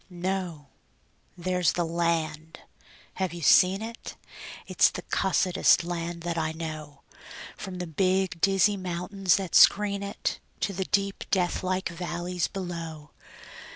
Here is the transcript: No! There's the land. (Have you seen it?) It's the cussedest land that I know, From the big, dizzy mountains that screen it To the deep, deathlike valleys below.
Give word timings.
No! 0.09 0.69
There's 1.37 1.73
the 1.73 1.85
land. 1.85 2.61
(Have 3.21 3.35
you 3.35 3.43
seen 3.43 3.83
it?) 3.83 4.15
It's 4.65 4.89
the 4.89 5.03
cussedest 5.03 5.83
land 5.83 6.21
that 6.21 6.39
I 6.39 6.53
know, 6.53 7.03
From 7.55 7.75
the 7.77 7.85
big, 7.85 8.41
dizzy 8.41 8.77
mountains 8.77 9.35
that 9.35 9.53
screen 9.53 10.01
it 10.01 10.39
To 10.61 10.73
the 10.73 10.85
deep, 10.85 11.25
deathlike 11.29 11.89
valleys 11.89 12.47
below. 12.47 13.11